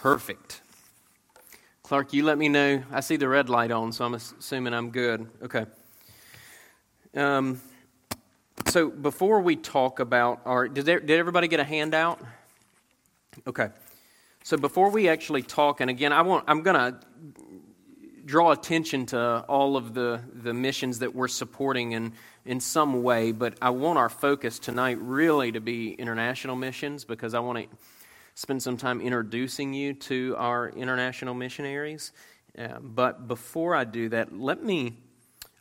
[0.00, 0.62] Perfect.
[1.82, 2.82] Clark, you let me know.
[2.90, 5.28] I see the red light on, so I'm assuming I'm good.
[5.42, 5.66] Okay.
[7.14, 7.60] Um,
[8.68, 12.18] so before we talk about our, did, there, did everybody get a handout?
[13.46, 13.68] Okay.
[14.42, 16.98] So before we actually talk, and again, I want, I'm going to
[18.24, 22.14] draw attention to all of the, the missions that we're supporting in,
[22.46, 27.34] in some way, but I want our focus tonight really to be international missions because
[27.34, 27.76] I want to
[28.40, 32.10] spend some time introducing you to our international missionaries.
[32.58, 34.96] Uh, but before I do that, let me,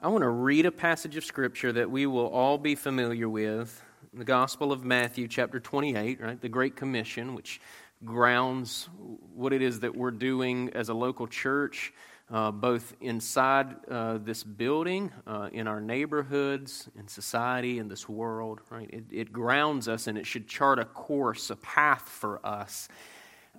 [0.01, 3.83] I want to read a passage of Scripture that we will all be familiar with
[4.13, 6.39] the Gospel of Matthew, chapter 28, right?
[6.39, 7.59] The Great Commission, which
[8.05, 8.87] grounds
[9.35, 11.91] what it is that we're doing as a local church
[12.31, 18.61] uh, both inside uh, this building, uh, in our neighborhoods, in society, in this world.
[18.69, 18.89] Right?
[18.91, 22.87] It, it, grounds us and it should chart a course, a path for us,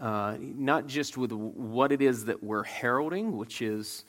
[0.00, 4.04] uh, not just with what it is that we're heralding, which is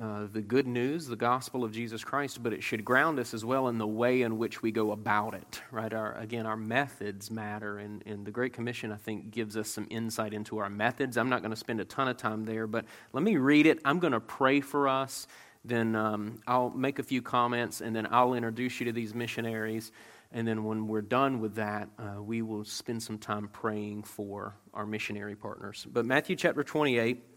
[0.00, 3.44] uh, the good news, the gospel of Jesus Christ, but it should ground us as
[3.44, 5.92] well in the way in which we go about it, right?
[5.92, 9.86] Our, again, our methods matter, and, and the Great Commission, I think, gives us some
[9.90, 11.18] insight into our methods.
[11.18, 13.80] I'm not going to spend a ton of time there, but let me read it.
[13.84, 15.26] I'm going to pray for us,
[15.62, 19.92] then um, I'll make a few comments, and then I'll introduce you to these missionaries.
[20.32, 24.54] And then when we're done with that, uh, we will spend some time praying for
[24.72, 25.86] our missionary partners.
[25.92, 27.31] But Matthew chapter 28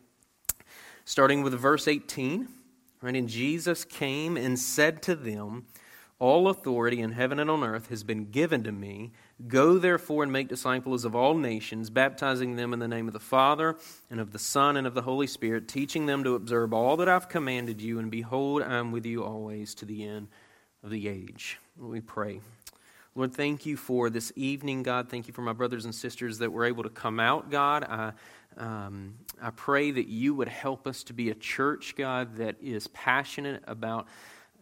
[1.05, 2.49] starting with verse 18.
[3.01, 5.67] Right, and Jesus came and said to them,
[6.17, 9.11] All authority in heaven and on earth has been given to me.
[9.47, 13.19] Go therefore and make disciples of all nations, baptizing them in the name of the
[13.19, 13.75] Father,
[14.09, 17.09] and of the Son, and of the Holy Spirit, teaching them to observe all that
[17.09, 17.99] I've commanded you.
[17.99, 20.29] And behold, I am with you always to the end
[20.83, 21.59] of the age.
[21.77, 22.39] We pray.
[23.13, 25.09] Lord, thank you for this evening, God.
[25.09, 27.83] Thank you for my brothers and sisters that were able to come out, God.
[27.83, 28.11] I
[28.57, 32.87] um, I pray that you would help us to be a church, God, that is
[32.87, 34.07] passionate about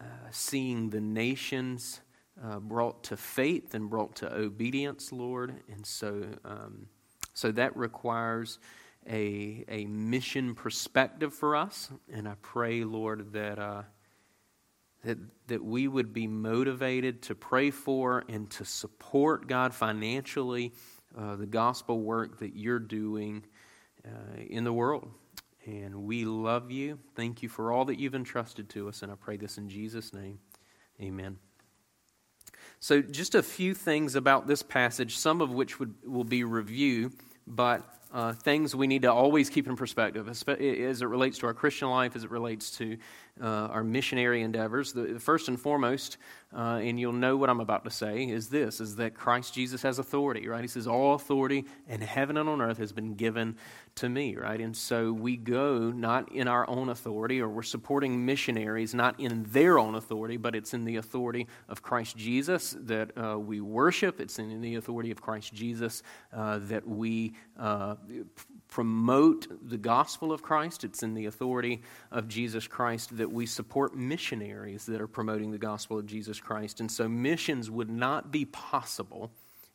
[0.02, 2.02] uh, seeing the nations
[2.44, 5.54] uh, brought to faith and brought to obedience, Lord.
[5.72, 6.88] And so, um,
[7.34, 8.58] so that requires
[9.08, 11.92] a, a mission perspective for us.
[12.12, 13.84] And I pray, Lord, that, uh,
[15.04, 20.74] that, that we would be motivated to pray for and to support, God, financially,
[21.16, 23.44] uh, the gospel work that you're doing
[24.06, 25.10] uh, in the world.
[25.66, 27.00] And we love you.
[27.16, 29.02] Thank you for all that you've entrusted to us.
[29.02, 30.40] And I pray this in Jesus' name.
[31.02, 31.38] Amen.
[32.80, 37.12] So, just a few things about this passage, some of which would, will be review,
[37.48, 37.82] but
[38.14, 41.90] uh, things we need to always keep in perspective as it relates to our Christian
[41.90, 42.98] life, as it relates to
[43.42, 44.94] uh, our missionary endeavors.
[44.94, 46.18] The, first and foremost,
[46.56, 49.82] uh, and you'll know what I'm about to say, is this: is that Christ Jesus
[49.82, 50.48] has authority.
[50.48, 50.62] Right?
[50.62, 53.56] He says, "All authority in heaven and on earth has been given
[53.96, 54.60] to me." Right?
[54.60, 59.44] And so we go not in our own authority, or we're supporting missionaries not in
[59.50, 64.20] their own authority, but it's in the authority of Christ Jesus that uh, we worship.
[64.22, 67.96] It's in the authority of Christ Jesus uh, that we uh,
[68.74, 70.84] promote the gospel of Christ.
[70.84, 75.58] It's in the authority of Jesus Christ that we support missionaries that are promoting the
[75.58, 76.80] gospel of Jesus Christ.
[76.80, 79.32] And so missions would not be possible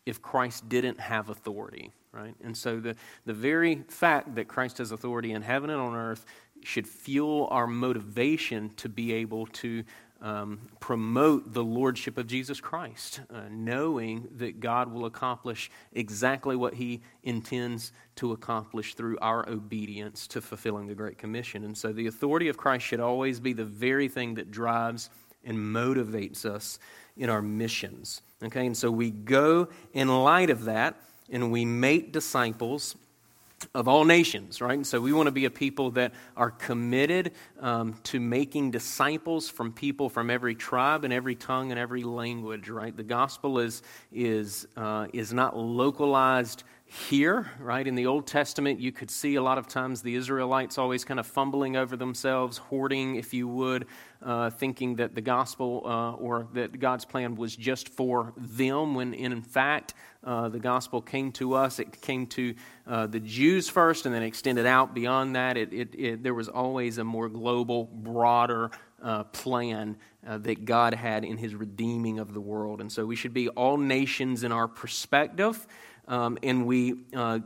[0.06, 2.34] if Christ didn't have authority, right?
[2.42, 6.24] And so the, the very fact that Christ has authority in heaven and on earth
[6.64, 9.84] should fuel our motivation to be able to
[10.20, 16.74] um, promote the lordship of Jesus Christ, uh, knowing that God will accomplish exactly what
[16.74, 21.64] He intends to accomplish through our obedience to fulfilling the Great Commission.
[21.64, 25.10] And so the authority of Christ should always be the very thing that drives
[25.44, 26.78] and motivates us
[27.16, 28.22] in our missions.
[28.42, 30.96] Okay, and so we go in light of that
[31.30, 32.96] and we make disciples
[33.74, 34.74] of all nations, right?
[34.74, 39.48] And so we want to be a people that are committed um, to making disciples
[39.48, 42.96] from people from every tribe and every tongue and every language, right?
[42.96, 43.82] The gospel is,
[44.12, 47.86] is, uh, is not localized here, right?
[47.86, 51.20] In the Old Testament, you could see a lot of times the Israelites always kind
[51.20, 53.86] of fumbling over themselves, hoarding, if you would,
[54.22, 59.14] uh, thinking that the gospel uh, or that God's plan was just for them, when
[59.14, 59.94] in fact,
[60.24, 61.78] uh, the gospel came to us.
[61.78, 62.54] It came to
[62.86, 65.56] uh, the Jews first and then extended out beyond that.
[65.56, 70.94] It, it, it, there was always a more global, broader uh, plan uh, that God
[70.94, 72.80] had in his redeeming of the world.
[72.80, 75.64] And so we should be all nations in our perspective.
[76.08, 76.94] Um, and we,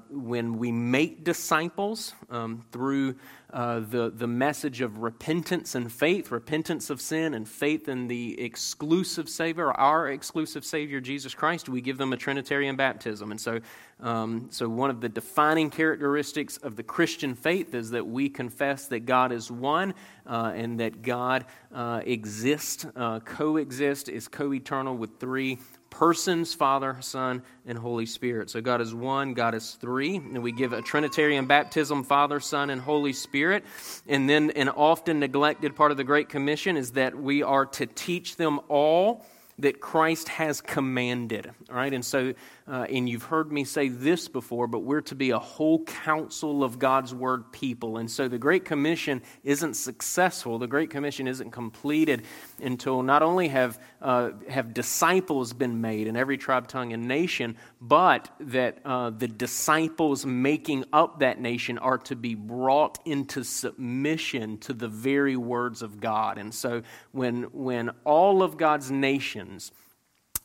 [0.09, 3.17] when we make disciples um, through
[3.53, 8.41] uh, the, the message of repentance and faith, repentance of sin and faith in the
[8.41, 13.31] exclusive Savior, our exclusive Savior, Jesus Christ, we give them a Trinitarian baptism.
[13.31, 13.61] And so,
[14.01, 18.87] um, so one of the defining characteristics of the Christian faith is that we confess
[18.87, 19.93] that God is one
[20.27, 21.45] uh, and that God
[21.75, 25.59] uh, exists, uh, coexists, is co eternal with three
[25.93, 28.51] persons Father, Son, and Holy Spirit.
[28.51, 30.17] So God is one, God is three.
[30.17, 33.63] And we give a Trinitarian baptism Father, Son, and Holy Spirit.
[34.09, 37.87] And then an often neglected part of the Great Commission is that we are to
[37.87, 39.25] teach them all
[39.59, 41.51] that Christ has commanded.
[41.71, 42.33] All right, and so,
[42.73, 46.65] uh, and you've heard me say this before, but we're to be a whole counsel
[46.65, 47.99] of God's word people.
[47.99, 52.23] And so the Great Commission isn't successful, the Great Commission isn't completed
[52.63, 57.59] until not only have, uh, have disciples been made in every tribe, tongue, and nation,
[57.79, 64.57] but that uh, the disciples making up that nation are to be brought into submission
[64.57, 66.39] to the very words of God.
[66.39, 66.81] And so
[67.11, 69.73] when, when all of God's nations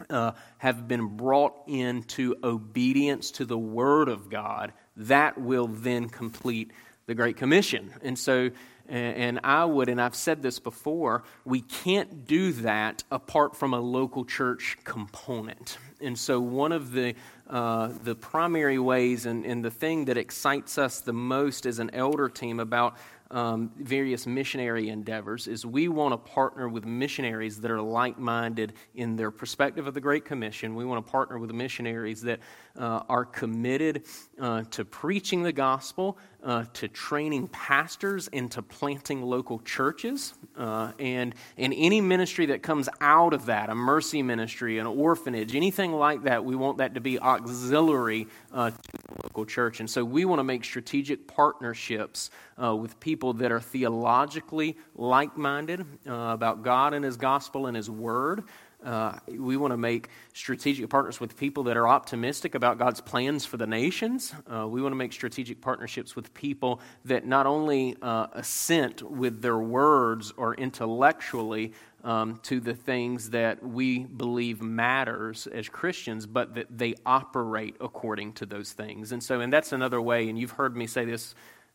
[0.10, 6.72] uh, have been brought into obedience to the Word of God, that will then complete
[7.06, 7.94] the Great Commission.
[8.02, 8.52] And so
[8.90, 13.80] and I would, and I've said this before, we can't do that apart from a
[13.80, 15.78] local church component.
[16.00, 17.16] And so, one of the,
[17.50, 21.90] uh, the primary ways and, and the thing that excites us the most as an
[21.94, 22.96] elder team about
[23.32, 28.74] um, various missionary endeavors is we want to partner with missionaries that are like minded
[28.96, 30.76] in their perspective of the Great Commission.
[30.76, 32.40] We want to partner with missionaries that
[32.78, 34.04] uh, are committed
[34.40, 40.34] uh, to preaching the gospel, uh, to training pastors, and to planting local churches.
[40.56, 45.56] Uh, and, and any ministry that comes out of that, a mercy ministry, an orphanage,
[45.56, 49.80] anything like that, we want that to be auxiliary uh, to the local church.
[49.80, 52.32] And so we want to make strategic partnerships
[52.62, 57.90] uh, with people that are theologically like minded about God and His gospel and His
[57.90, 58.44] word.
[58.84, 63.44] Uh, we want to make strategic partners with people that are optimistic about God's plans
[63.44, 64.34] for the nations.
[64.52, 69.42] Uh, we want to make strategic partnerships with people that not only uh, assent with
[69.42, 76.54] their words or intellectually um, to the things that we believe matters as Christians, but
[76.54, 79.12] that they operate according to those things.
[79.12, 81.34] And so, and that's another way, and you've heard me say this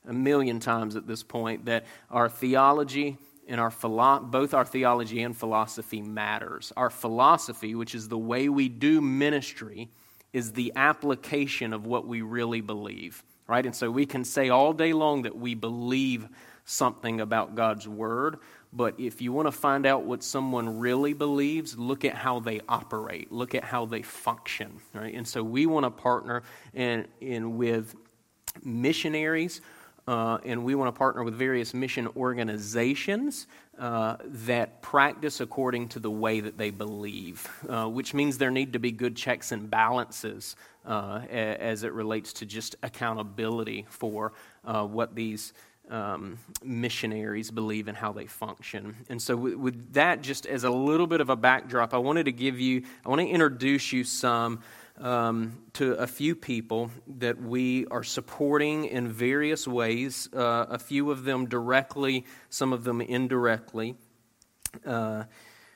[0.09, 5.23] a million times at this point, that our theology and our philo- both our theology
[5.23, 6.73] and philosophy matters.
[6.77, 9.91] Our philosophy, which is the way we do ministry,
[10.33, 13.65] is the application of what we really believe, right?
[13.65, 16.29] And so we can say all day long that we believe
[16.65, 18.39] something about God's word,
[18.73, 22.61] but if you want to find out what someone really believes, look at how they
[22.69, 25.15] operate, look at how they function, right?
[25.15, 26.43] And so we want to partner
[26.73, 27.95] in, in with
[28.63, 29.61] missionaries
[30.07, 33.47] uh, and we want to partner with various mission organizations
[33.79, 38.73] uh, that practice according to the way that they believe, uh, which means there need
[38.73, 44.33] to be good checks and balances uh, as it relates to just accountability for
[44.65, 45.53] uh, what these
[45.91, 48.97] um, missionaries believe and how they function.
[49.09, 52.25] And so, with, with that, just as a little bit of a backdrop, I wanted
[52.25, 54.61] to give you, I want to introduce you some
[55.03, 61.11] um, to a few people that we are supporting in various ways, uh, a few
[61.11, 63.97] of them directly, some of them indirectly.
[64.87, 65.25] Uh,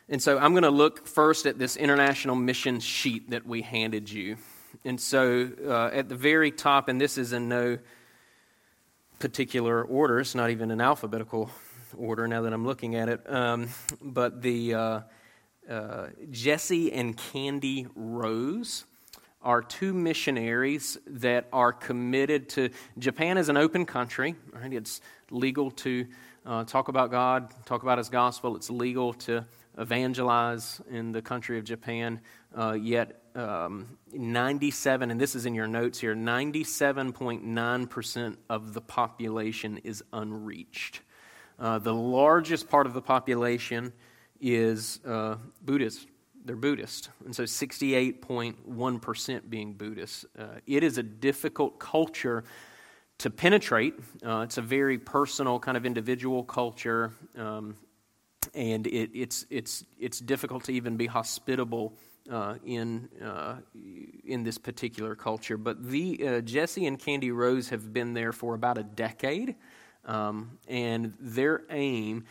[0.08, 4.08] and so I'm going to look first at this international mission sheet that we handed
[4.08, 4.37] you.
[4.84, 7.78] And so uh, at the very top, and this is in no
[9.19, 11.50] particular order, it's not even in alphabetical
[11.97, 15.00] order now that I'm looking at it, um, but the uh,
[15.68, 18.85] uh, Jesse and Candy Rose
[19.46, 24.34] are two missionaries that are committed to Japan is an open country.
[24.52, 24.72] Right?
[24.72, 25.00] It's
[25.30, 26.04] legal to
[26.44, 28.56] uh, talk about God, talk about His gospel.
[28.56, 29.44] It's legal to
[29.78, 32.20] evangelize in the country of Japan.
[32.58, 39.78] Uh, yet, um, 97, and this is in your notes here 97.9% of the population
[39.84, 41.02] is unreached.
[41.56, 43.92] Uh, the largest part of the population
[44.40, 46.08] is uh, Buddhist
[46.46, 50.26] they're Buddhist, and so 68.1% being Buddhist.
[50.38, 52.44] Uh, it is a difficult culture
[53.18, 53.94] to penetrate.
[54.24, 57.74] Uh, it's a very personal, kind of individual culture, um,
[58.54, 61.92] and it, it's, it's, it's difficult to even be hospitable
[62.30, 63.56] uh, in, uh,
[64.24, 65.56] in this particular culture.
[65.56, 69.56] But the, uh, Jesse and Candy Rose have been there for about a decade,
[70.04, 72.24] um, and their aim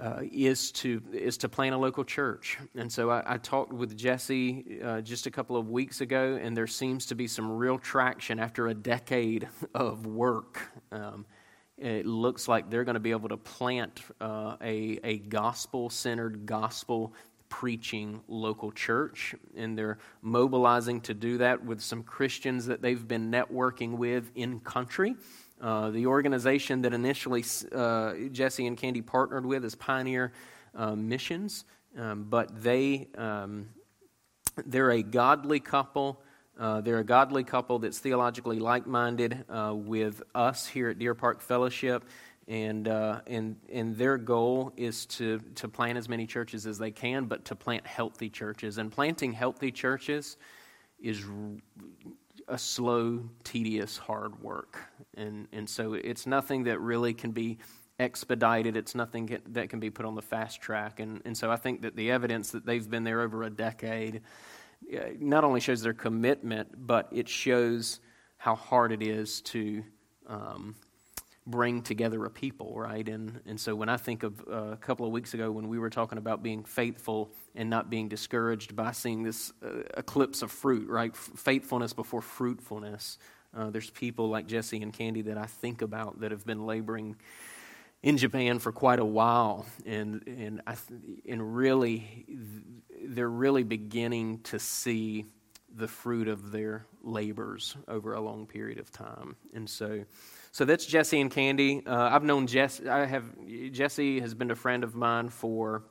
[0.00, 2.58] uh, is to is to plant a local church.
[2.74, 6.56] And so I, I talked with Jesse uh, just a couple of weeks ago, and
[6.56, 10.60] there seems to be some real traction after a decade of work.
[10.90, 11.26] Um,
[11.78, 16.46] it looks like they're going to be able to plant uh, a, a gospel centered,
[16.46, 17.12] gospel
[17.48, 19.34] preaching local church.
[19.56, 24.60] And they're mobilizing to do that with some Christians that they've been networking with in
[24.60, 25.16] country.
[25.62, 30.32] Uh, the organization that initially uh, Jesse and Candy partnered with is Pioneer
[30.74, 31.64] uh, Missions,
[31.96, 33.68] um, but they um,
[34.66, 36.20] they're a godly couple.
[36.58, 41.40] Uh, they're a godly couple that's theologically like-minded uh, with us here at Deer Park
[41.40, 42.04] Fellowship,
[42.48, 47.26] and and and their goal is to to plant as many churches as they can,
[47.26, 48.78] but to plant healthy churches.
[48.78, 50.36] And planting healthy churches
[51.00, 51.24] is
[52.52, 54.78] a slow, tedious, hard work.
[55.16, 57.58] And, and so it's nothing that really can be
[57.98, 58.76] expedited.
[58.76, 61.00] It's nothing that can be put on the fast track.
[61.00, 64.20] And, and so I think that the evidence that they've been there over a decade
[65.18, 68.00] not only shows their commitment, but it shows
[68.36, 69.82] how hard it is to
[70.26, 70.74] um,
[71.46, 73.08] bring together a people, right?
[73.08, 75.78] And, and so when I think of uh, a couple of weeks ago when we
[75.78, 80.52] were talking about being faithful and not being discouraged by seeing this uh, eclipse of
[80.52, 81.14] fruit, right?
[81.16, 83.18] Faithfulness before fruitfulness.
[83.56, 87.16] Uh, there's people like Jesse and Candy that I think about that have been laboring
[88.02, 90.74] in Japan for quite a while, and and I,
[91.28, 92.26] and really,
[93.04, 95.26] they're really beginning to see
[95.74, 100.04] the fruit of their labors over a long period of time, and so.
[100.52, 101.82] So that's Jesse and Candy.
[101.86, 102.86] Uh, I've known Jesse.
[102.86, 103.24] I have
[103.72, 105.82] Jesse has been a friend of mine for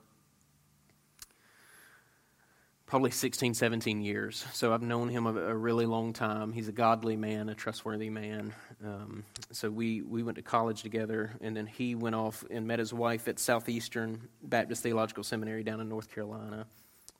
[2.85, 4.45] probably 16, 17 years.
[4.51, 6.51] So I've known him a, a really long time.
[6.51, 8.53] He's a godly man, a trustworthy man.
[8.85, 12.79] Um, so we, we went to college together, and then he went off and met
[12.79, 16.67] his wife at Southeastern Baptist Theological Seminary down in North Carolina.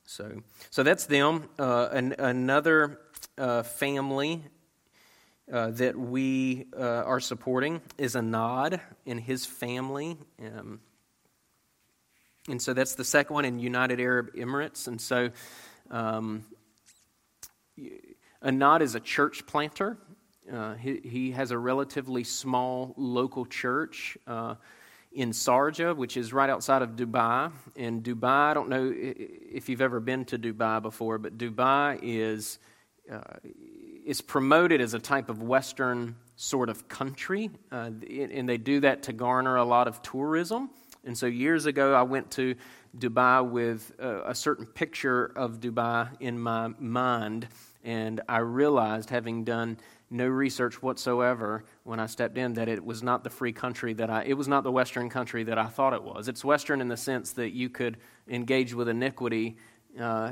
[0.06, 1.48] So, so that's them.
[1.58, 3.00] Uh, an, another
[3.38, 4.44] uh, family
[5.52, 10.18] uh, that we uh, are supporting is Anad in his family.
[10.40, 10.80] Um,
[12.48, 14.88] and so that's the second one in United Arab Emirates.
[14.88, 15.30] And so
[15.90, 16.46] um,
[18.44, 19.98] Anad is a church planter.
[20.52, 24.56] Uh, he, he, has a relatively small local church uh,
[25.12, 27.52] in Sharjah, which is right outside of Dubai.
[27.76, 32.58] And Dubai, I don't know if you've ever been to Dubai before, but Dubai is
[33.12, 33.20] uh,
[34.12, 39.04] is promoted as a type of Western sort of country, uh, and they do that
[39.04, 40.70] to garner a lot of tourism.
[41.06, 42.56] And so years ago, I went to
[42.98, 47.48] Dubai with a, a certain picture of Dubai in my mind,
[47.86, 49.78] and I realized, having done
[50.10, 54.10] no research whatsoever when I stepped in that it was not the free country that
[54.10, 56.28] I, it was not the Western country that I thought it was.
[56.28, 57.96] It's Western in the sense that you could
[58.28, 59.56] engage with iniquity
[60.00, 60.32] uh,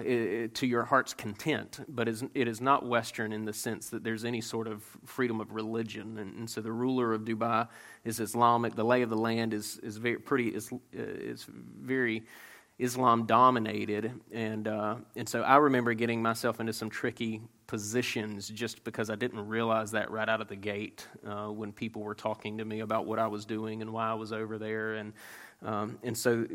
[0.53, 4.41] to your heart's content, but it is not Western in the sense that there's any
[4.41, 6.17] sort of freedom of religion.
[6.17, 7.67] And, and, so the ruler of Dubai
[8.05, 8.75] is Islamic.
[8.75, 12.23] The lay of the land is, is very pretty is, is very
[12.79, 18.85] Islam dominated, and uh, and so I remember getting myself into some tricky positions just
[18.85, 22.57] because I didn't realize that right out of the gate uh, when people were talking
[22.57, 25.11] to me about what I was doing and why I was over there, and
[25.61, 26.47] um, and so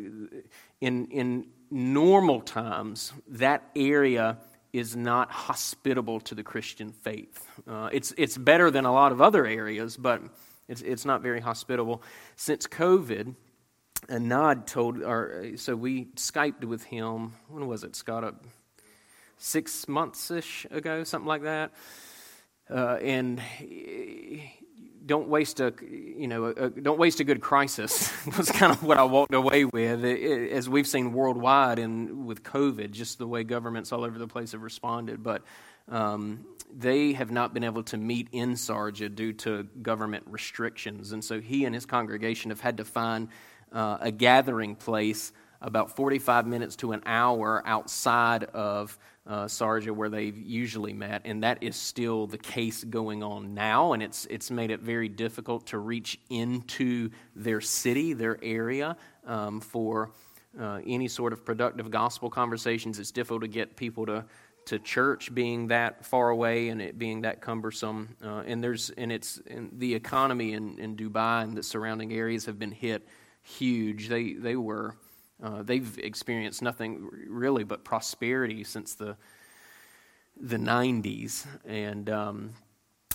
[0.81, 4.39] in in normal times, that area
[4.73, 7.47] is not hospitable to the Christian faith.
[7.69, 10.23] Uh, it's, it's better than a lot of other areas, but
[10.69, 12.01] it's, it's not very hospitable.
[12.37, 13.35] Since COVID,
[14.09, 18.23] Anad told, or, so we Skyped with him, when was it, Scott?
[18.23, 18.33] Uh,
[19.37, 21.73] six months ish ago, something like that.
[22.71, 23.41] Uh, and
[25.07, 28.99] don't waste a you know a, don't waste a good crisis was kind of what
[28.99, 33.27] I walked away with it, it, as we've seen worldwide and with COVID just the
[33.27, 35.23] way governments all over the place have responded.
[35.23, 35.43] But
[35.89, 41.13] um, they have not been able to meet in Sharjah due to government restrictions.
[41.13, 43.29] And so he and his congregation have had to find
[43.73, 50.09] uh, a gathering place about 45 minutes to an hour outside of uh, Sharjah where
[50.09, 54.51] they've usually met, and that is still the case going on now, and it's, it's
[54.51, 60.11] made it very difficult to reach into their city, their area, um, for
[60.61, 62.99] uh, any sort of productive gospel conversations.
[62.99, 64.25] It's difficult to get people to,
[64.67, 68.17] to church being that far away and it being that cumbersome.
[68.23, 72.45] Uh, and there's and it's and the economy in, in Dubai and the surrounding areas
[72.47, 73.07] have been hit
[73.43, 74.09] huge.
[74.09, 74.97] They they were
[75.43, 79.17] uh, they've experienced nothing really but prosperity since the
[80.41, 82.51] the 90s, and um,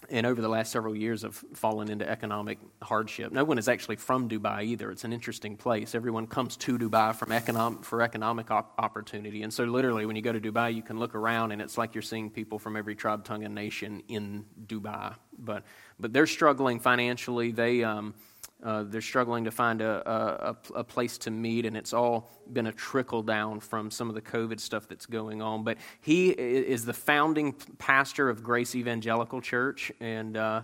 [0.10, 3.32] and over the last several years have fallen into economic hardship.
[3.34, 4.92] No one is actually from Dubai either.
[4.92, 5.94] It's an interesting place.
[5.94, 9.44] Everyone comes to Dubai from economic, for economic op- opportunity.
[9.44, 11.94] And so, literally, when you go to Dubai, you can look around and it's like
[11.94, 15.16] you're seeing people from every tribe, tongue, and nation in Dubai.
[15.38, 15.64] But,
[16.00, 17.52] but they're struggling financially.
[17.52, 18.14] They, um,
[18.62, 22.68] uh, they're struggling to find a, a, a, place to meet, and it's all been
[22.68, 25.63] a trickle down from some of the COVID stuff that's going on.
[25.63, 30.63] But he is the founding pastor of Grace Evangelical Church, and uh,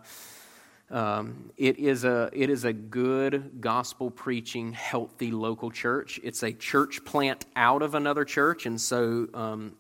[0.92, 6.20] um, it, is a, it is a good gospel preaching, healthy local church.
[6.22, 9.78] It's a church plant out of another church, and so um,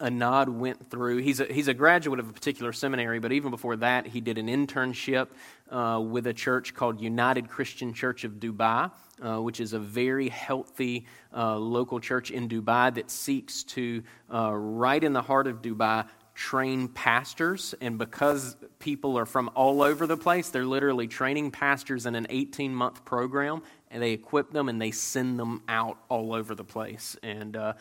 [0.00, 1.18] Anad went through.
[1.18, 4.36] He's a, he's a graduate of a particular seminary, but even before that, he did
[4.36, 5.28] an internship
[5.70, 8.90] uh, with a church called United Christian Church of Dubai,
[9.22, 14.02] uh, which is a very healthy uh, local church in Dubai that seeks to,
[14.32, 17.74] uh, right in the heart of Dubai, train pastors.
[17.80, 22.26] And because people are from all over the place, they're literally training pastors in an
[22.28, 26.62] 18 month program, and they equip them and they send them out all over the
[26.62, 27.16] place.
[27.22, 27.72] And uh,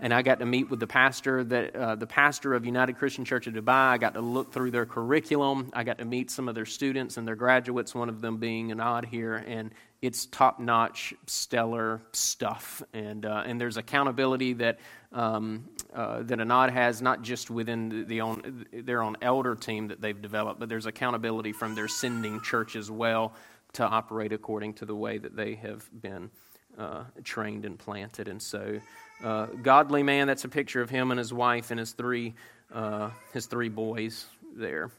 [0.00, 3.24] and I got to meet with the pastor that uh, the pastor of United Christian
[3.24, 3.88] Church of Dubai.
[3.88, 5.70] I got to look through their curriculum.
[5.72, 7.94] I got to meet some of their students and their graduates.
[7.94, 12.82] One of them being Anad here, and it's top notch, stellar stuff.
[12.92, 14.78] And uh, and there's accountability that
[15.12, 19.88] um, uh, that Anad has not just within the, the own, their own elder team
[19.88, 23.34] that they've developed, but there's accountability from their sending church as well
[23.72, 26.30] to operate according to the way that they have been
[26.78, 28.28] uh, trained and planted.
[28.28, 28.80] And so
[29.22, 30.26] uh, godly man.
[30.26, 32.34] That's a picture of him and his wife and his three,
[32.72, 34.90] uh, his three boys there.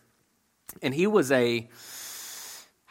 [0.82, 1.68] And he was a,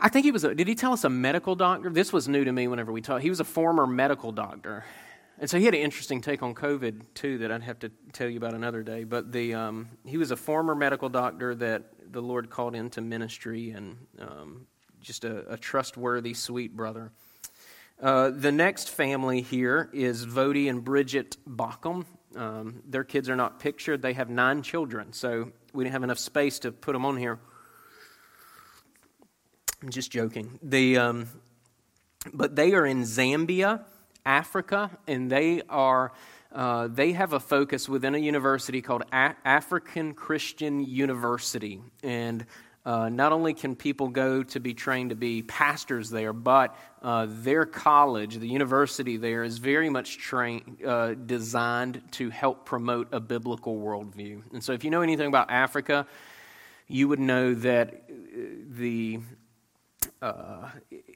[0.00, 1.90] I think he was a, did he tell us a medical doctor?
[1.90, 3.22] This was new to me whenever we talked.
[3.22, 4.84] He was a former medical doctor.
[5.40, 8.28] And so he had an interesting take on COVID, too, that I'd have to tell
[8.28, 9.04] you about another day.
[9.04, 13.70] But the, um, he was a former medical doctor that the Lord called into ministry
[13.70, 14.66] and um,
[15.00, 17.12] just a, a trustworthy, sweet brother.
[18.00, 22.04] Uh, the next family here is Voddie and Bridget Baucham.
[22.36, 24.02] Um, their kids are not pictured.
[24.02, 27.40] They have nine children, so we didn't have enough space to put them on here.
[29.82, 30.60] I'm just joking.
[30.62, 31.28] The, um,
[32.32, 33.84] but they are in Zambia,
[34.24, 36.12] Africa, and they are.
[36.52, 42.46] Uh, they have a focus within a university called a- African Christian University, and
[42.88, 47.26] uh, not only can people go to be trained to be pastors there, but uh,
[47.28, 53.20] their college, the university there, is very much trained, uh, designed to help promote a
[53.20, 54.40] biblical worldview.
[54.54, 56.06] And so, if you know anything about Africa,
[56.86, 59.20] you would know that uh, the
[60.22, 60.70] uh,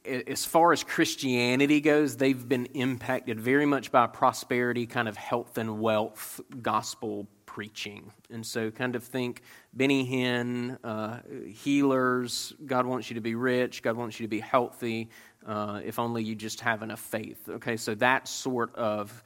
[0.05, 5.57] as far as Christianity goes, they've been impacted very much by prosperity, kind of health
[5.57, 8.11] and wealth gospel preaching.
[8.31, 9.43] And so, kind of think
[9.75, 11.19] Benny Hinn, uh,
[11.53, 15.11] healers, God wants you to be rich, God wants you to be healthy,
[15.47, 17.47] uh, if only you just have enough faith.
[17.51, 19.23] Okay, so that sort of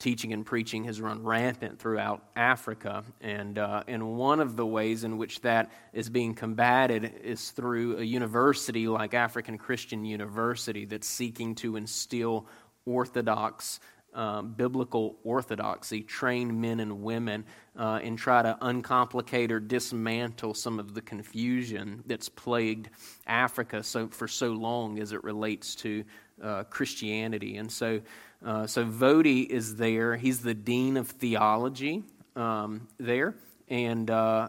[0.00, 3.04] teaching and preaching has run rampant throughout Africa.
[3.20, 7.98] And, uh, and one of the ways in which that is being combated is through
[7.98, 12.46] a university like African Christian University that's seeking to instill
[12.86, 13.78] orthodox
[14.18, 17.44] um, biblical orthodoxy, train men and women,
[17.78, 22.88] uh, and try to uncomplicate or dismantle some of the confusion that's plagued
[23.28, 26.04] Africa so, for so long as it relates to
[26.42, 27.58] uh, Christianity.
[27.58, 28.00] And so,
[28.44, 30.16] uh, so Voddie is there.
[30.16, 32.02] He's the dean of theology
[32.34, 33.36] um, there,
[33.68, 34.48] and uh,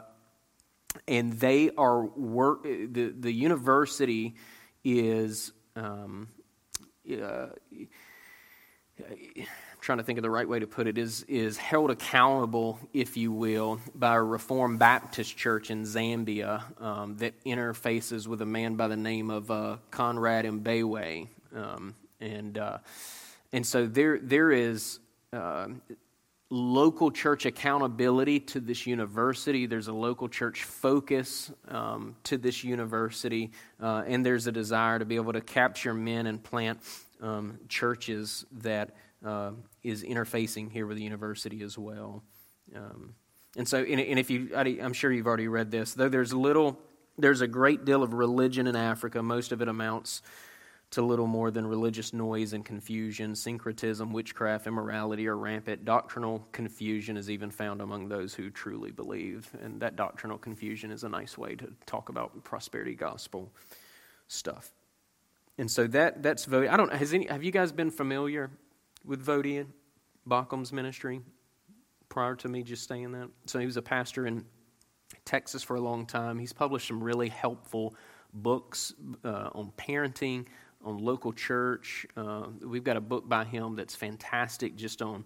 [1.07, 2.63] and they are work.
[2.63, 4.33] The the university
[4.83, 5.51] is.
[5.75, 6.29] Um,
[7.09, 7.47] uh,
[9.07, 9.45] I'm
[9.81, 13.15] trying to think of the right way to put it, is, is held accountable, if
[13.15, 18.75] you will, by a Reformed Baptist church in Zambia um, that interfaces with a man
[18.75, 21.27] by the name of uh, Conrad Mbewe.
[21.55, 22.79] Um, and, uh,
[23.53, 24.99] and so there, there is
[25.31, 25.67] uh,
[26.49, 29.65] local church accountability to this university.
[29.65, 33.51] There's a local church focus um, to this university.
[33.81, 36.79] Uh, and there's a desire to be able to capture men and plant
[37.21, 39.51] um, churches that uh,
[39.83, 42.23] is interfacing here with the university as well.
[42.75, 43.15] Um,
[43.57, 46.79] and so, and, and if you, I'm sure you've already read this, though there's little,
[47.17, 49.21] there's a great deal of religion in Africa.
[49.23, 50.21] Most of it amounts
[50.91, 53.35] to little more than religious noise and confusion.
[53.35, 55.85] Syncretism, witchcraft, immorality are rampant.
[55.85, 59.49] Doctrinal confusion is even found among those who truly believe.
[59.61, 63.51] And that doctrinal confusion is a nice way to talk about prosperity gospel
[64.27, 64.71] stuff.
[65.59, 66.69] And so that that's Voddie.
[66.69, 68.49] I don't has any have you guys been familiar
[69.03, 69.67] with Vodian
[70.25, 71.19] Baucham's ministry
[72.07, 73.29] prior to me just saying that?
[73.45, 74.45] So he was a pastor in
[75.25, 76.39] Texas for a long time.
[76.39, 77.93] He's published some really helpful
[78.33, 78.93] books
[79.25, 80.45] uh, on parenting,
[80.85, 82.07] on local church.
[82.15, 85.25] Uh, we've got a book by him that's fantastic just on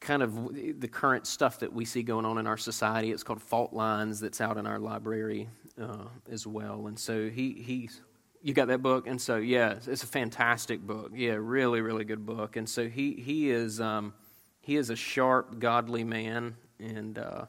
[0.00, 3.10] kind of the current stuff that we see going on in our society.
[3.10, 5.48] It's called Fault Lines, that's out in our library
[5.80, 6.88] uh, as well.
[6.88, 8.02] And so he, he's
[8.42, 11.12] you got that book, and so yeah, it's a fantastic book.
[11.14, 12.56] Yeah, really, really good book.
[12.56, 14.14] And so he he is um,
[14.60, 16.56] he is a sharp, godly man.
[16.78, 17.46] And uh,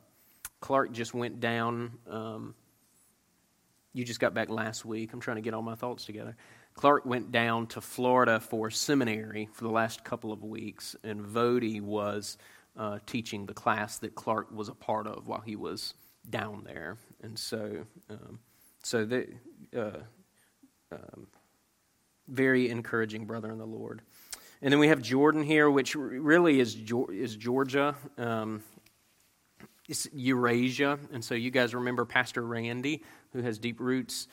[0.59, 1.93] Clark just went down.
[2.09, 2.55] Um,
[3.93, 5.13] you just got back last week.
[5.13, 6.35] I'm trying to get all my thoughts together.
[6.73, 11.81] Clark went down to Florida for seminary for the last couple of weeks, and Voddie
[11.81, 12.37] was
[12.77, 15.93] uh, teaching the class that Clark was a part of while he was
[16.29, 16.97] down there.
[17.21, 18.39] And so, um,
[18.83, 19.27] so the.
[19.75, 19.99] Uh,
[20.91, 21.27] um,
[22.27, 24.01] very encouraging brother in the Lord.
[24.61, 26.77] And then we have Jordan here, which really is,
[27.09, 27.95] is Georgia.
[28.17, 28.61] Um,
[29.89, 30.99] it's Eurasia.
[31.11, 34.27] And so you guys remember Pastor Randy, who has deep roots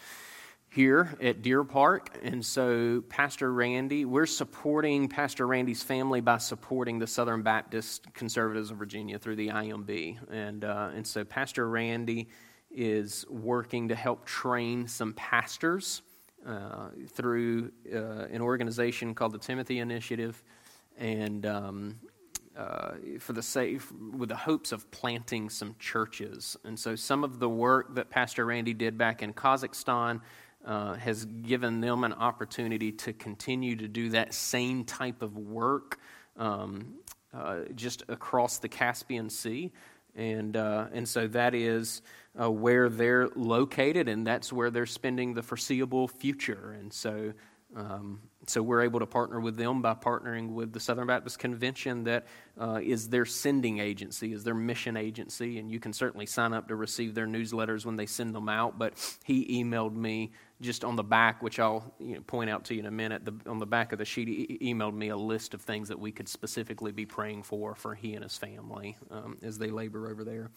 [0.71, 2.19] here at Deer Park.
[2.23, 8.71] And so, Pastor Randy, we're supporting Pastor Randy's family by supporting the Southern Baptist Conservatives
[8.71, 10.19] of Virginia through the IMB.
[10.31, 12.29] And, uh, and so, Pastor Randy
[12.71, 16.03] is working to help train some pastors
[16.47, 20.43] uh, through uh, an organization called the Timothy Initiative,
[20.99, 21.99] and um,
[22.57, 26.57] uh, for the safe with the hopes of planting some churches.
[26.65, 30.21] And so, some of the work that Pastor Randy did back in Kazakhstan.
[30.67, 36.01] Uh, has given them an opportunity to continue to do that same type of work
[36.37, 36.95] um,
[37.33, 39.71] uh, just across the Caspian Sea.
[40.15, 42.03] And, uh, and so that is
[42.41, 46.77] uh, where they're located, and that's where they're spending the foreseeable future.
[46.79, 47.33] And so,
[47.75, 52.05] um, so we're able to partner with them by partnering with the Southern Baptist Convention,
[52.05, 52.27] that
[52.59, 56.69] uh, is their sending agency, is their mission agency, and you can certainly sign up
[56.69, 58.79] to receive their newsletters when they send them out.
[58.79, 62.75] But he emailed me just on the back, which I'll you know, point out to
[62.75, 63.25] you in a minute.
[63.25, 65.99] The, on the back of the sheet, he emailed me a list of things that
[65.99, 70.09] we could specifically be praying for for he and his family um, as they labor
[70.09, 70.51] over there.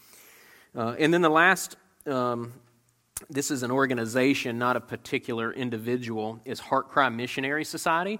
[0.75, 2.53] Uh, and then the last, um,
[3.29, 8.19] this is an organization, not a particular individual, is Heart Cry Missionary Society.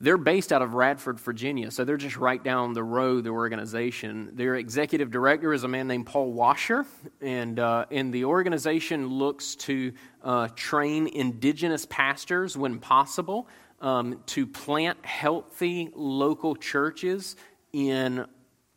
[0.00, 4.30] They're based out of Radford, Virginia, so they're just right down the road, the organization.
[4.34, 6.84] Their executive director is a man named Paul Washer,
[7.20, 9.92] and, uh, and the organization looks to
[10.24, 13.48] uh, train indigenous pastors when possible
[13.80, 17.36] um, to plant healthy local churches
[17.72, 18.26] in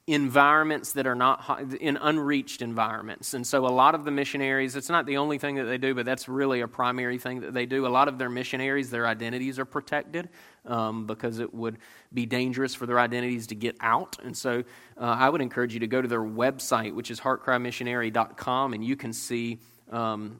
[0.07, 3.33] environments that are not in unreached environments.
[3.33, 5.95] And so a lot of the missionaries, it's not the only thing that they do,
[5.95, 7.87] but that's really a primary thing that they do.
[7.87, 10.29] A lot of their missionaries, their identities are protected
[10.65, 11.79] um, because it would
[12.13, 14.17] be dangerous for their identities to get out.
[14.23, 14.63] And so
[14.95, 18.95] uh, I would encourage you to go to their website, which is heartcrymissionary.com, and you
[18.95, 19.59] can see.
[19.91, 20.39] Um,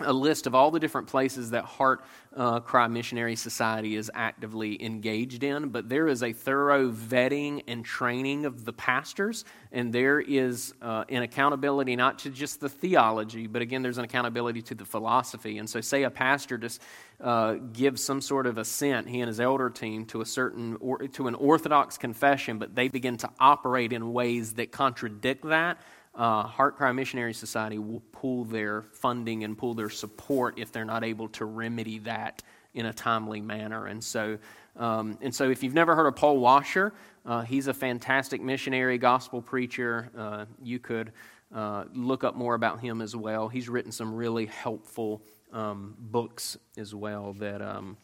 [0.00, 2.04] a list of all the different places that Heart
[2.36, 7.84] uh, Cry Missionary Society is actively engaged in, but there is a thorough vetting and
[7.84, 13.46] training of the pastors, and there is uh, an accountability not to just the theology,
[13.46, 15.58] but again, there's an accountability to the philosophy.
[15.58, 16.80] And so, say a pastor just
[17.20, 20.98] uh, gives some sort of assent, he and his elder team, to a certain or,
[20.98, 25.78] to an orthodox confession, but they begin to operate in ways that contradict that
[26.14, 30.84] uh, Heart Cry Missionary Society will pull their funding and pull their support if they're
[30.84, 32.42] not able to remedy that
[32.74, 33.86] in a timely manner.
[33.86, 34.38] And so,
[34.76, 36.92] um, and so if you've never heard of Paul Washer,
[37.26, 40.10] uh, he's a fantastic missionary, gospel preacher.
[40.16, 41.12] Uh, you could
[41.54, 43.48] uh, look up more about him as well.
[43.48, 47.62] He's written some really helpful um, books as well that.
[47.62, 47.96] Um,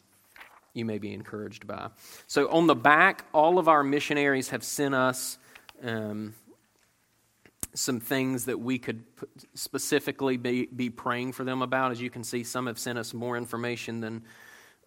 [0.73, 1.89] you may be encouraged by.
[2.27, 5.39] So, on the back, all of our missionaries have sent us
[5.83, 6.35] um,
[7.73, 9.03] some things that we could
[9.53, 11.91] specifically be, be praying for them about.
[11.91, 14.23] As you can see, some have sent us more information than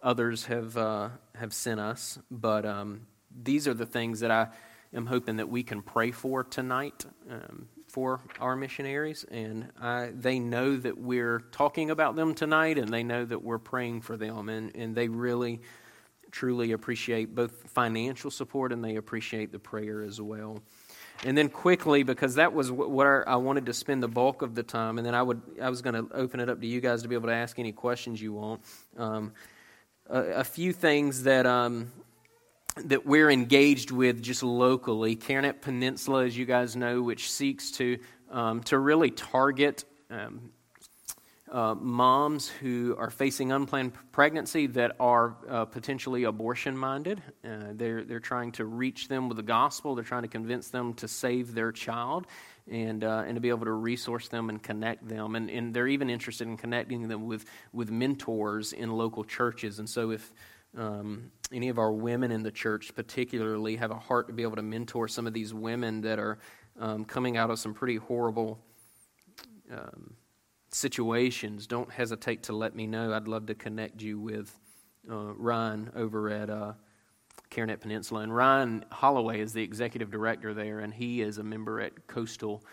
[0.01, 2.19] others have, uh, have sent us.
[2.29, 3.07] But um,
[3.43, 4.47] these are the things that I
[4.93, 9.25] am hoping that we can pray for tonight um, for our missionaries.
[9.31, 13.59] And I, they know that we're talking about them tonight, and they know that we're
[13.59, 14.49] praying for them.
[14.49, 15.61] And, and they really,
[16.31, 20.61] truly appreciate both financial support and they appreciate the prayer as well.
[21.23, 24.63] And then quickly, because that was what I wanted to spend the bulk of the
[24.63, 27.03] time, and then I would I was going to open it up to you guys
[27.03, 28.61] to be able to ask any questions you want.
[28.97, 29.33] Um,
[30.09, 31.91] a, a, few things that um,
[32.85, 35.15] that we're engaged with just locally.
[35.15, 37.99] CareNet Peninsula, as you guys know, which seeks to
[38.31, 40.49] um, to really target um,
[41.51, 47.21] uh, moms who are facing unplanned pregnancy that are uh, potentially abortion minded.
[47.43, 50.93] Uh, they're, they're trying to reach them with the gospel, they're trying to convince them
[50.93, 52.27] to save their child.
[52.69, 55.35] And, uh, and to be able to resource them and connect them.
[55.35, 59.79] And, and they're even interested in connecting them with, with mentors in local churches.
[59.79, 60.31] And so, if
[60.77, 64.55] um, any of our women in the church, particularly, have a heart to be able
[64.55, 66.37] to mentor some of these women that are
[66.79, 68.59] um, coming out of some pretty horrible
[69.71, 70.13] um,
[70.71, 73.13] situations, don't hesitate to let me know.
[73.13, 74.57] I'd love to connect you with
[75.09, 76.73] uh, Ryan over at uh,
[77.49, 78.21] CareNet Peninsula.
[78.21, 82.63] And Ryan Holloway is the executive director there, and he is a member at Coastal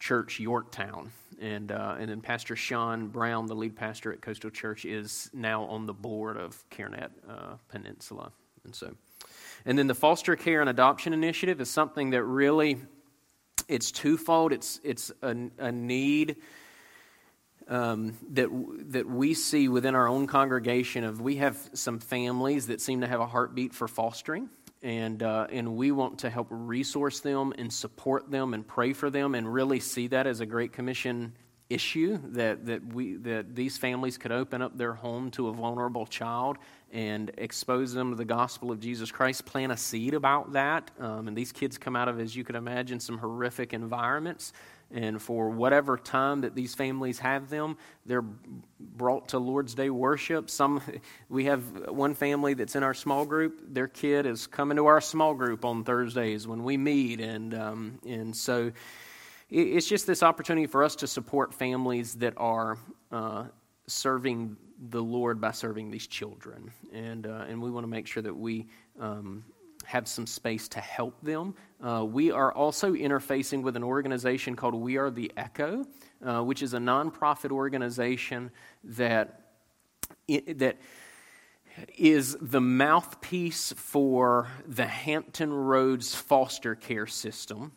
[0.00, 1.12] Church Yorktown.
[1.40, 5.64] And, uh, and then Pastor Sean Brown, the lead pastor at Coastal Church, is now
[5.64, 8.32] on the board of CareNet uh, Peninsula.
[8.64, 8.94] And so,
[9.66, 12.78] and then the foster care and adoption initiative is something that really
[13.68, 14.52] it's twofold.
[14.52, 16.36] It's it's a, a need
[17.68, 18.48] um, that
[18.90, 21.04] that we see within our own congregation.
[21.04, 24.48] Of we have some families that seem to have a heartbeat for fostering,
[24.82, 29.10] and uh, and we want to help resource them and support them and pray for
[29.10, 31.32] them, and really see that as a Great Commission
[31.70, 36.06] issue that, that we that these families could open up their home to a vulnerable
[36.06, 36.58] child
[36.92, 40.90] and expose them to the gospel of Jesus Christ, plant a seed about that.
[41.00, 44.52] Um, and these kids come out of, as you could imagine, some horrific environments.
[44.94, 47.76] And for whatever time that these families have them,
[48.06, 48.24] they're
[48.78, 50.48] brought to Lord's Day worship.
[50.48, 50.80] Some,
[51.28, 53.60] we have one family that's in our small group.
[53.74, 57.98] Their kid is coming to our small group on Thursdays when we meet, and um,
[58.06, 58.70] and so
[59.50, 62.78] it's just this opportunity for us to support families that are
[63.12, 63.44] uh,
[63.86, 64.56] serving
[64.90, 66.70] the Lord by serving these children.
[66.92, 68.66] And, uh, and we want to make sure that we
[69.00, 69.44] um,
[69.84, 71.54] have some space to help them.
[71.82, 75.84] Uh, we are also interfacing with an organization called We Are the Echo,
[76.24, 78.50] uh, which is a nonprofit organization
[78.84, 79.40] that,
[80.28, 80.78] that
[81.96, 87.72] is the mouthpiece for the Hampton Roads foster care system,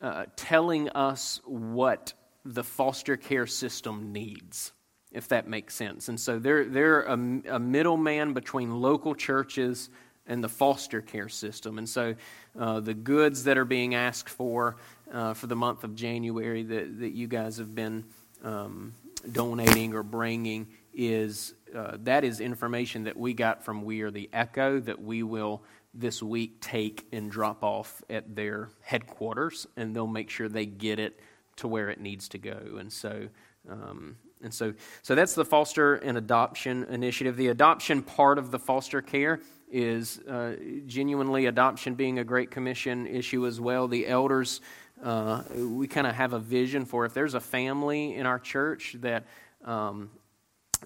[0.00, 2.12] uh, telling us what
[2.44, 4.72] the foster care system needs
[5.12, 6.08] if that makes sense.
[6.08, 9.90] And so they're, they're a, a middleman between local churches
[10.26, 11.78] and the foster care system.
[11.78, 12.14] And so
[12.58, 14.76] uh, the goods that are being asked for
[15.12, 18.04] uh, for the month of January that, that you guys have been
[18.44, 18.94] um,
[19.32, 24.28] donating or bringing is uh, that is information that we got from We Are the
[24.32, 30.06] Echo that we will this week take and drop off at their headquarters, and they'll
[30.06, 31.18] make sure they get it
[31.56, 32.76] to where it needs to go.
[32.78, 33.28] And so
[33.68, 37.36] um, and so, so that's the foster and adoption initiative.
[37.36, 40.56] The adoption part of the foster care is uh,
[40.86, 43.88] genuinely adoption being a Great Commission issue as well.
[43.88, 44.60] The elders,
[45.02, 48.96] uh, we kind of have a vision for if there's a family in our church
[49.00, 49.26] that
[49.64, 50.10] um,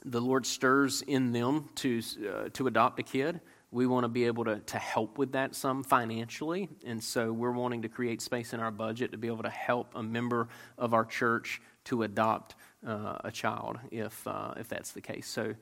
[0.05, 3.41] the Lord stirs in them to, uh, to adopt a kid.
[3.71, 6.69] We want to be able to, to help with that some financially.
[6.87, 9.93] And so we're wanting to create space in our budget to be able to help
[9.95, 12.55] a member of our church to adopt
[12.87, 15.27] uh, a child if, uh, if that's the case.
[15.27, 15.55] So,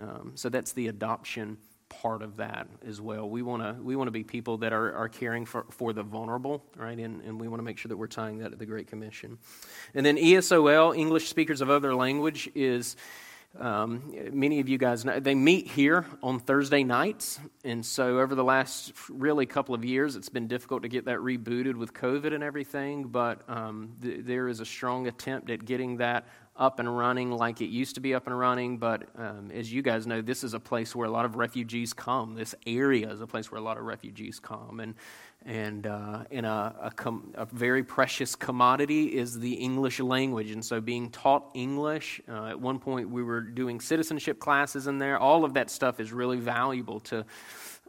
[0.00, 3.28] um, so that's the adoption part of that as well.
[3.28, 6.02] We want to we want to be people that are, are caring for, for the
[6.02, 6.98] vulnerable, right?
[6.98, 9.38] And, and we want to make sure that we're tying that to the Great Commission.
[9.94, 12.96] And then ESOL, English Speakers of Other Language, is
[13.58, 18.34] um, many of you guys know they meet here on Thursday nights, and so over
[18.34, 22.34] the last really couple of years, it's been difficult to get that rebooted with COVID
[22.34, 23.04] and everything.
[23.04, 26.26] But um, th- there is a strong attempt at getting that
[26.58, 28.78] up and running like it used to be up and running.
[28.78, 31.92] But um, as you guys know, this is a place where a lot of refugees
[31.92, 32.34] come.
[32.34, 34.80] This area is a place where a lot of refugees come.
[34.80, 34.94] And,
[35.46, 40.50] and, uh, and a, a, com- a, very precious commodity is the English language.
[40.50, 44.98] And so being taught English, uh, at one point we were doing citizenship classes in
[44.98, 45.16] there.
[45.16, 47.24] All of that stuff is really valuable to.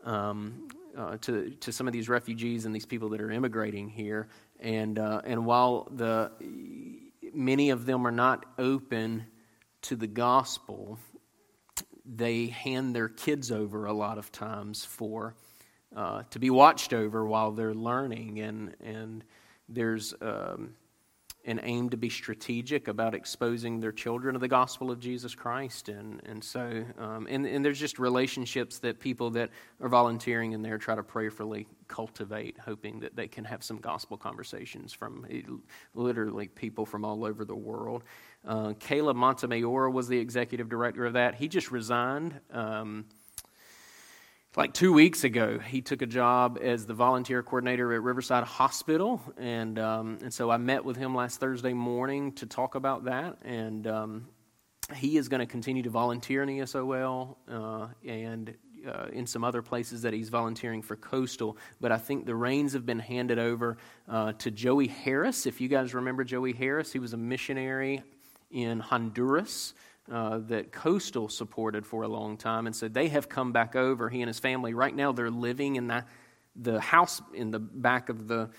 [0.03, 4.27] Um, uh, to, to some of these refugees and these people that are immigrating here.
[4.59, 6.31] And, uh, and while the
[7.33, 9.25] many of them are not open
[9.83, 10.99] to the gospel.
[12.05, 15.35] They hand their kids over a lot of times for
[15.95, 19.23] uh, to be watched over while they're learning, and and
[19.67, 20.75] there's um,
[21.49, 25.89] an aim to be strategic about exposing their children to the gospel of Jesus Christ.
[25.89, 29.49] And, and so, um, and, and there's just relationships that people that
[29.81, 34.15] are volunteering in there try to prayerfully cultivate, hoping that they can have some gospel
[34.15, 35.41] conversations from eh,
[35.95, 38.03] literally people from all over the world.
[38.47, 41.33] Uh, Caleb Montemayor was the executive director of that.
[41.33, 42.39] He just resigned.
[42.51, 43.05] Um,
[44.55, 49.21] like two weeks ago, he took a job as the volunteer coordinator at Riverside Hospital,
[49.37, 53.37] and um, and so I met with him last Thursday morning to talk about that,
[53.43, 54.27] and um,
[54.95, 58.55] he is going to continue to volunteer in ESOL uh, and
[58.87, 61.57] uh, in some other places that he's volunteering for Coastal.
[61.79, 65.45] But I think the reins have been handed over uh, to Joey Harris.
[65.45, 68.01] If you guys remember Joey Harris, he was a missionary
[68.49, 69.73] in Honduras.
[70.11, 72.65] Uh, that Coastal supported for a long time.
[72.65, 74.73] And so they have come back over, he and his family.
[74.73, 76.03] Right now, they're living in the,
[76.55, 78.49] the house in the back of the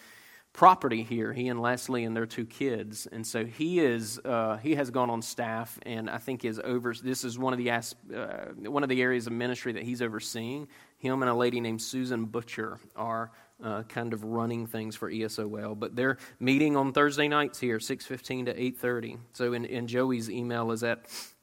[0.53, 3.09] property here, he and Leslie and their two kids.
[3.11, 6.95] And so he is uh, he has gone on staff, and I think is over.
[6.95, 10.69] This is one of the uh, one of the areas of ministry that he's overseeing.
[10.99, 13.31] Him and a lady named Susan Butcher are.
[13.63, 18.07] Uh, kind of running things for ESOL, but they're meeting on Thursday nights here, six
[18.07, 19.19] fifteen to eight thirty.
[19.35, 21.01] So, in, in Joey's email is at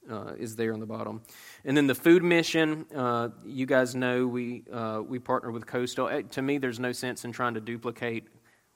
[0.10, 1.22] uh, is there on the bottom.
[1.66, 6.08] And then the food mission, uh, you guys know we, uh, we partner with Coastal.
[6.08, 8.28] Uh, to me, there's no sense in trying to duplicate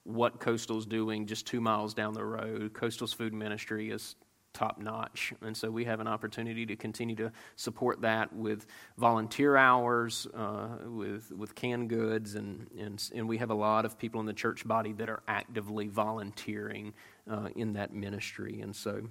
[0.04, 2.74] what Coastal's doing just two miles down the road.
[2.74, 4.16] Coastal's food ministry is
[4.54, 5.34] top notch.
[5.42, 8.66] And so we have an opportunity to continue to support that with
[8.98, 13.98] volunteer hours, uh, with, with canned goods, and, and, and we have a lot of
[13.98, 16.94] people in the church body that are actively volunteering
[17.30, 18.62] uh, in that ministry.
[18.62, 19.04] And so.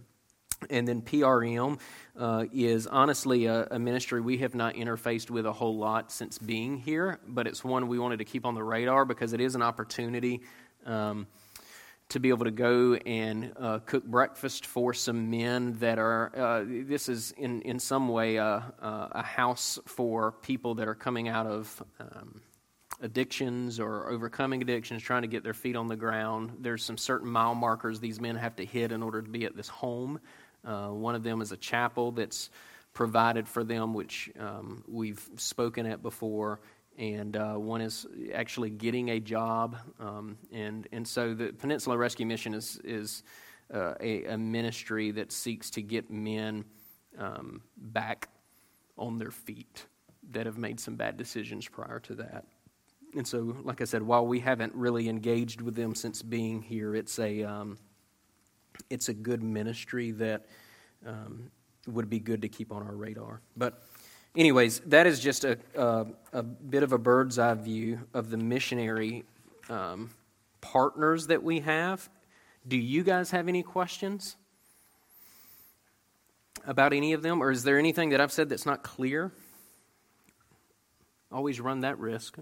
[0.69, 1.79] And then PRM
[2.19, 6.37] uh, is honestly a, a, ministry we have not interfaced with a whole lot since
[6.37, 9.55] being here, but it's one we wanted to keep on the radar because it is
[9.55, 10.43] an opportunity
[10.85, 11.27] um,
[12.11, 16.65] to be able to go and uh, cook breakfast for some men that are, uh,
[16.67, 21.47] this is in, in some way a, a, house for people that are coming out
[21.47, 22.43] of um,
[23.01, 26.59] addictions or overcoming addictions, trying to get their feet on the ground.
[26.61, 29.57] There's some certain mile markers these men have to hit in order to be at
[29.57, 30.21] this home.
[30.65, 32.51] Uh, one of them is a chapel that's
[32.93, 36.61] provided for them, which um, we've spoken at before
[37.01, 39.79] and uh, one is actually getting a job.
[39.99, 43.23] Um, and, and so the Peninsula Rescue Mission is, is
[43.73, 46.65] uh, a, a, ministry that seeks to get men
[47.19, 48.29] um, back
[48.99, 49.87] on their feet
[50.33, 52.45] that have made some bad decisions prior to that.
[53.17, 56.95] And so, like I said, while we haven't really engaged with them since being here,
[56.95, 57.79] it's a, um,
[58.89, 60.47] it's a good ministry that
[61.07, 61.51] um,
[61.87, 63.41] would be good to keep on our radar.
[63.57, 63.83] But
[64.37, 68.37] anyways, that is just a, a, a, bit of a bird's eye view of the
[68.37, 69.25] missionary
[69.69, 70.11] um,
[70.61, 72.09] partners that we have.
[72.67, 74.37] Do you guys have any questions
[76.67, 77.43] about any of them?
[77.43, 79.33] Or is there anything that I've said that's not clear?
[81.33, 82.39] Always run that risk.